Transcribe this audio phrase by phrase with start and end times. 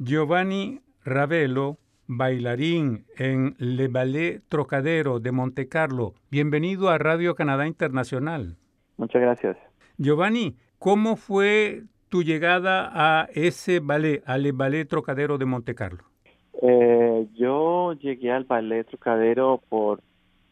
[0.00, 6.14] Giovanni Ravelo, bailarín en Le Ballet Trocadero de Montecarlo.
[6.30, 8.56] Bienvenido a Radio Canadá Internacional.
[8.96, 9.56] Muchas gracias.
[9.96, 16.04] Giovanni, ¿cómo fue tu llegada a ese ballet, al Ballet Trocadero de Montecarlo?
[16.62, 20.00] Eh, yo llegué al Ballet Trocadero por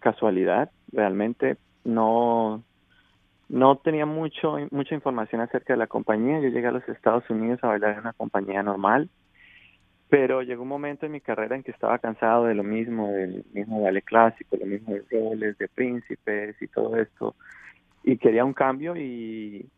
[0.01, 2.65] casualidad, realmente no
[3.49, 6.41] no tenía mucho mucha información acerca de la compañía.
[6.41, 9.09] Yo llegué a los Estados Unidos a bailar en una compañía normal,
[10.09, 13.45] pero llegó un momento en mi carrera en que estaba cansado de lo mismo, del
[13.53, 17.35] mismo ballet clásico, lo mismo de roles de príncipes y todo esto,
[18.05, 19.69] y quería un cambio y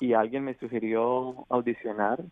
[0.00, 2.22] y alguien me sugirió audicionar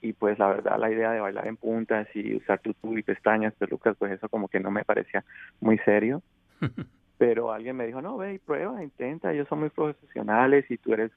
[0.00, 3.54] y pues la verdad la idea de bailar en puntas y usar tutú y pestañas,
[3.54, 5.24] pelucas, pues eso como que no me parecía
[5.60, 6.22] muy serio.
[7.18, 10.92] Pero alguien me dijo, no, ve y prueba, intenta, ellos son muy profesionales y tú
[10.92, 11.10] eres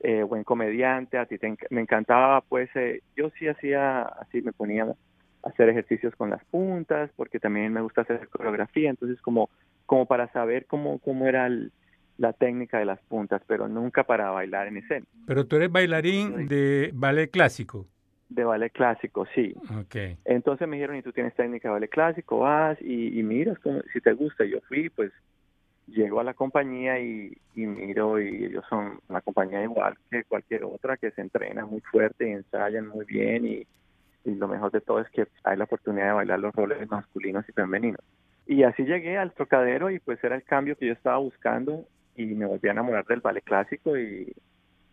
[0.00, 4.52] eh, buen comediante, a ti te me encantaba, pues eh, yo sí hacía, así me
[4.52, 4.94] ponía a
[5.48, 9.48] hacer ejercicios con las puntas, porque también me gusta hacer coreografía, entonces como,
[9.86, 11.72] como para saber cómo, cómo era el,
[12.18, 15.06] la técnica de las puntas, pero nunca para bailar en escena.
[15.26, 17.86] Pero tú eres bailarín de ballet clásico.
[18.28, 19.54] De ballet clásico, sí.
[19.82, 20.18] Okay.
[20.24, 22.40] Entonces me dijeron, ¿y tú tienes técnica de ballet clásico?
[22.40, 23.56] Vas y, y miras
[23.92, 24.44] si te gusta.
[24.44, 25.12] Yo fui, pues
[25.86, 30.96] llego a la compañía y, miro y ellos son una compañía igual que cualquier otra
[30.96, 33.66] que se entrena muy fuerte y ensayan muy bien y,
[34.24, 37.48] y lo mejor de todo es que hay la oportunidad de bailar los roles masculinos
[37.48, 38.00] y femeninos.
[38.46, 41.84] Y así llegué al trocadero y pues era el cambio que yo estaba buscando
[42.16, 44.32] y me volví a enamorar del ballet clásico y,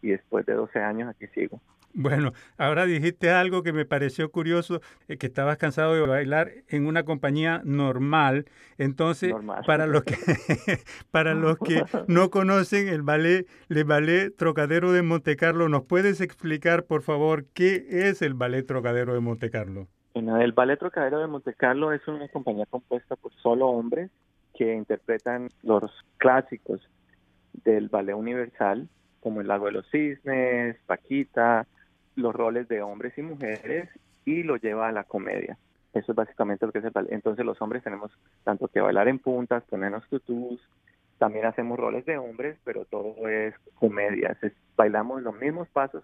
[0.04, 1.60] y después de 12 años aquí sigo.
[1.96, 6.88] Bueno, ahora dijiste algo que me pareció curioso, eh, que estabas cansado de bailar en
[6.88, 8.46] una compañía normal.
[8.80, 9.64] Entonces, Normal.
[9.68, 10.16] para los que
[11.12, 16.86] para los que no conocen el ballet, el ballet Trocadero de Montecarlo, ¿nos puedes explicar,
[16.86, 19.88] por favor, qué es el ballet Trocadero de Montecarlo?
[20.16, 24.10] Bueno, el ballet Trocadero de Montecarlo es una compañía compuesta por solo hombres
[24.56, 26.82] que interpretan los clásicos
[27.64, 28.90] del ballet universal,
[29.24, 31.66] como el Lago de los Cisnes, Paquita,
[32.16, 33.90] los roles de hombres y mujeres,
[34.26, 35.58] y lo lleva a la comedia.
[35.94, 37.14] Eso es básicamente lo que es el ballet.
[37.14, 38.12] Entonces los hombres tenemos
[38.44, 40.60] tanto que bailar en puntas, ponernos tutús,
[41.18, 44.38] también hacemos roles de hombres, pero todo es comedia.
[44.42, 46.04] Es, bailamos los mismos pasos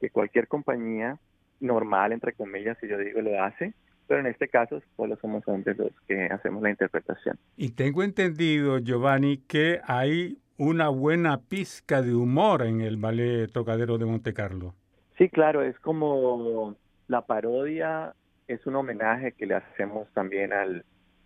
[0.00, 1.18] que cualquier compañía
[1.60, 3.74] normal, entre comillas, si yo digo, lo hace,
[4.06, 7.38] pero en este caso solo somos hombres los que hacemos la interpretación.
[7.56, 13.96] Y tengo entendido, Giovanni, que hay una buena pizca de humor en el ballet Trocadero
[13.96, 14.74] de Monte Carlo.
[15.16, 16.76] Sí, claro, es como
[17.06, 18.14] la parodia,
[18.48, 20.84] es un homenaje que le hacemos también al,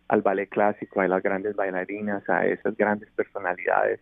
[0.09, 4.01] al ballet clásico, a las grandes bailarinas, a esas grandes personalidades.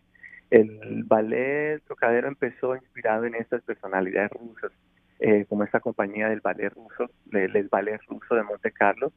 [0.51, 4.73] El ballet Trocadero empezó inspirado en estas personalidades rusas,
[5.21, 9.13] eh, como esta compañía del ballet ruso, del, del ballet ruso de Monte Carlo,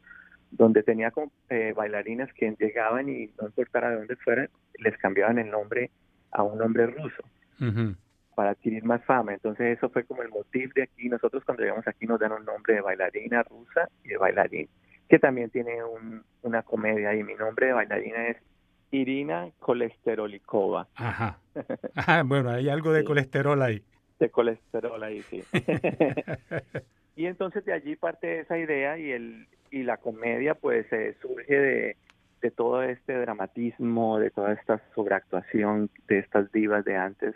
[0.51, 1.11] donde tenía
[1.49, 5.89] eh, bailarinas que llegaban y no importara de dónde fueran, les cambiaban el nombre
[6.33, 7.23] a un nombre ruso
[7.59, 7.95] Uh -huh.
[8.35, 9.33] para adquirir más fama.
[9.33, 11.07] Entonces eso fue como el motivo de aquí.
[11.07, 14.67] Nosotros cuando llegamos aquí nos dan un nombre de bailarina rusa y de bailarín,
[15.07, 18.37] que también tiene un, una comedia y mi nombre de bailarina es
[18.91, 20.87] Irina Kolesterolikova.
[20.95, 21.37] Ajá.
[21.95, 23.05] Ah, bueno, hay algo de Sí.
[23.07, 23.83] colesterol ahí.
[24.19, 25.43] De colesterol ahí, sí.
[27.15, 31.53] y entonces de allí parte esa idea y el y la comedia pues eh, surge
[31.59, 31.97] de,
[32.43, 37.33] de todo este dramatismo, de toda esta sobreactuación de estas divas de antes.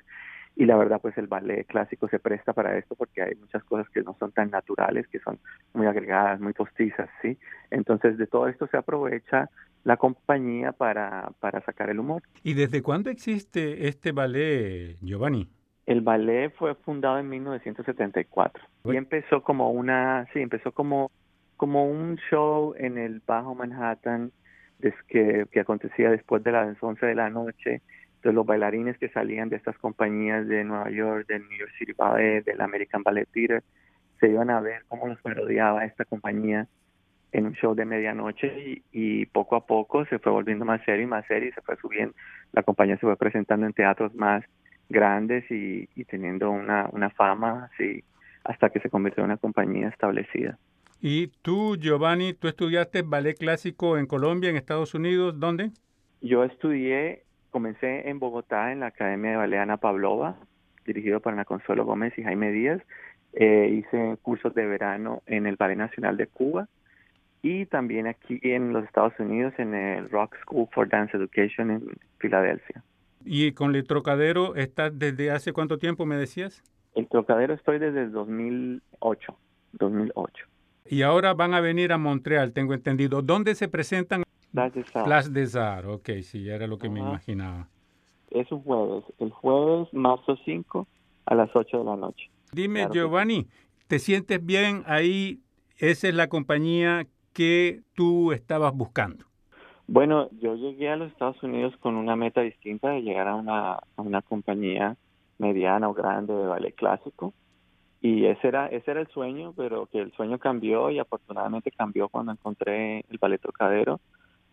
[0.55, 3.89] Y la verdad pues el ballet clásico se presta para esto porque hay muchas cosas
[3.89, 5.39] que no son tan naturales, que son
[5.73, 7.37] muy agregadas, muy postizas, ¿sí?
[7.71, 9.49] Entonces de todo esto se aprovecha
[9.85, 12.21] la compañía para, para sacar el humor.
[12.43, 15.47] ¿Y desde cuándo existe este ballet, Giovanni?
[15.85, 21.11] El ballet fue fundado en 1974 y empezó como una, sí, empezó como,
[21.55, 24.33] como un show en el Bajo Manhattan
[25.07, 27.81] que, que acontecía después de las 11 de la noche.
[28.15, 31.93] Entonces los bailarines que salían de estas compañías de Nueva York, del New York City
[31.93, 33.63] Ballet, del American Ballet Theater,
[34.19, 36.67] se iban a ver cómo los parodiaba esta compañía
[37.31, 41.03] en un show de medianoche y, y poco a poco se fue volviendo más serio
[41.03, 42.15] y más serio y se fue subiendo.
[42.53, 44.43] La compañía se fue presentando en teatros más
[44.89, 48.03] grandes y, y teniendo una, una fama así
[48.43, 50.57] hasta que se convirtió en una compañía establecida.
[50.99, 55.71] Y tú, Giovanni, tú estudiaste ballet clásico en Colombia, en Estados Unidos, ¿dónde?
[56.21, 60.37] Yo estudié, comencé en Bogotá en la Academia de Ballet Ana Pavlova,
[60.85, 62.81] dirigido por Ana Consuelo Gómez y Jaime Díaz.
[63.33, 66.67] Eh, hice cursos de verano en el Ballet Nacional de Cuba
[67.43, 71.83] y también aquí en los Estados Unidos en el Rock School for Dance Education en
[72.17, 72.83] Filadelfia.
[73.23, 76.63] ¿Y con el Trocadero estás desde hace cuánto tiempo, me decías?
[76.95, 79.37] El Trocadero estoy desde el 2008,
[79.73, 80.47] 2008.
[80.89, 83.21] Y ahora van a venir a Montreal, tengo entendido.
[83.21, 84.23] ¿Dónde se presentan?
[84.51, 85.87] Place des Arts.
[85.87, 87.67] ok, sí, era lo que me imaginaba.
[88.31, 90.87] Es un jueves, el jueves marzo 5
[91.25, 92.29] a las 8 de la noche.
[92.51, 93.47] Dime, Giovanni,
[93.87, 95.41] ¿te sientes bien ahí?
[95.77, 99.25] ¿Esa es la compañía que tú estabas buscando?
[99.85, 103.73] Bueno, yo llegué a los Estados Unidos con una meta distinta de llegar a una,
[103.73, 104.97] a una compañía
[105.37, 107.33] mediana o grande de ballet clásico
[108.01, 112.09] y ese era ese era el sueño pero que el sueño cambió y afortunadamente cambió
[112.09, 113.99] cuando encontré el ballet trocadero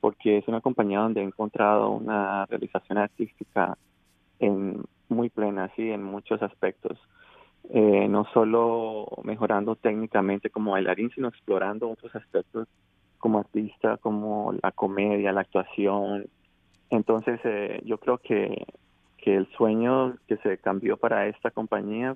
[0.00, 3.76] porque es una compañía donde he encontrado una realización artística
[4.38, 6.98] en muy plena sí en muchos aspectos.
[7.70, 12.68] Eh, no solo mejorando técnicamente como bailarín sino explorando otros aspectos
[13.16, 16.26] como artista como la comedia la actuación.
[16.90, 18.66] Entonces eh, yo creo que
[19.16, 22.14] que el sueño que se cambió para esta compañía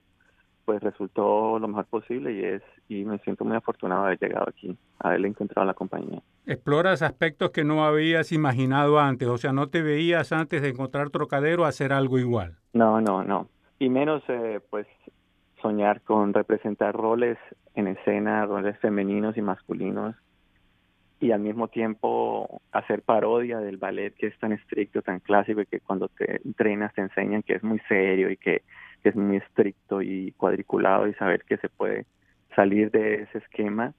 [0.69, 4.45] pues resultó lo mejor posible y es y me siento muy afortunado de haber llegado
[4.51, 6.21] aquí, haberle encontrado la compañía.
[6.45, 11.09] Exploras aspectos que no habías imaginado antes, o sea, no te veías antes de encontrar
[11.09, 12.59] Trocadero hacer algo igual.
[12.75, 13.49] No, no, no.
[13.79, 14.87] Y menos eh, pues
[15.63, 17.39] soñar con representar roles
[17.75, 20.17] en escena, roles femeninos y masculinos
[21.19, 25.67] y al mismo tiempo hacer parodia del ballet que es tan estricto, tan clásico y
[25.67, 28.65] que cuando te entrenas te enseñan que es muy serio y que,
[29.05, 32.07] es muy estricto y cuadriculado y saber que se puede
[32.55, 33.95] salir de ese esquema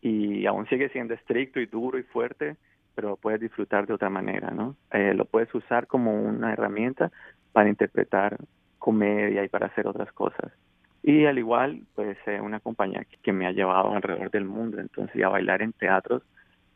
[0.00, 2.56] y aún sigue siendo estricto y duro y fuerte,
[2.94, 4.76] pero lo puedes disfrutar de otra manera, ¿no?
[4.92, 7.10] Eh, lo puedes usar como una herramienta
[7.52, 8.36] para interpretar
[8.78, 10.52] comedia y para hacer otras cosas.
[11.02, 15.22] Y al igual, pues eh, una compañía que, me ha llevado alrededor del mundo, entonces
[15.22, 16.22] a bailar en teatros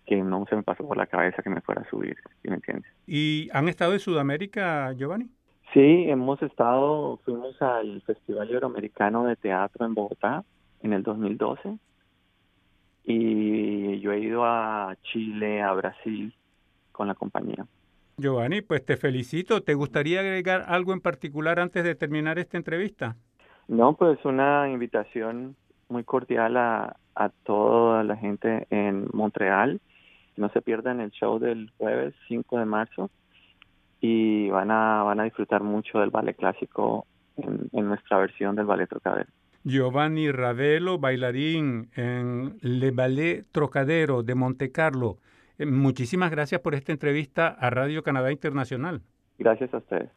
[0.06, 2.56] que no se me pasó por la cabeza que me fuera a subir, ¿sí me
[2.56, 2.91] entiendes?
[3.06, 5.31] ¿Y han estado en Sudamérica, Giovanni?
[5.73, 10.45] Sí, hemos estado, fuimos al Festival Iberoamericano de Teatro en Bogotá
[10.83, 11.79] en el 2012
[13.05, 16.35] y yo he ido a Chile, a Brasil
[16.93, 17.67] con la compañía.
[18.19, 19.63] Giovanni, pues te felicito.
[19.63, 23.17] ¿Te gustaría agregar algo en particular antes de terminar esta entrevista?
[23.67, 25.57] No, pues una invitación
[25.89, 29.81] muy cordial a, a toda la gente en Montreal.
[30.37, 33.11] No se pierdan el show del jueves 5 de marzo
[34.02, 37.06] y van a, van a disfrutar mucho del ballet clásico
[37.37, 39.31] en, en nuestra versión del ballet Trocadero.
[39.64, 45.19] Giovanni Ravelo, bailarín en Le Ballet Trocadero de Monte Carlo.
[45.56, 49.02] Eh, muchísimas gracias por esta entrevista a Radio Canadá Internacional.
[49.38, 50.10] Gracias a ustedes.